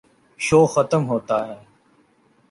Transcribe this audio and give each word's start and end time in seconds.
شو 0.39 0.59
ختم 0.65 1.01
ہوتا 1.09 1.37
ہے۔ 1.47 1.57